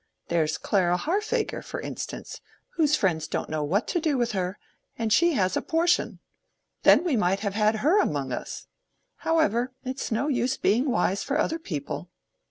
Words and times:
There's 0.29 0.57
Clara 0.57 0.97
Harfager, 0.97 1.61
for 1.63 1.79
instance, 1.79 2.41
whose 2.69 2.95
friends 2.95 3.27
don't 3.27 3.51
know 3.51 3.63
what 3.63 3.87
to 3.89 3.99
do 4.01 4.17
with 4.17 4.31
her; 4.31 4.57
and 4.97 5.13
she 5.13 5.33
has 5.33 5.55
a 5.55 5.61
portion. 5.61 6.17
Then 6.81 7.03
we 7.03 7.15
might 7.15 7.41
have 7.41 7.53
had 7.53 7.75
her 7.81 8.01
among 8.01 8.31
us. 8.31 8.65
However!—it's 9.17 10.11
no 10.11 10.27
use 10.27 10.57
being 10.57 10.89
wise 10.89 11.21
for 11.23 11.37
other 11.37 11.59
people. 11.59 12.09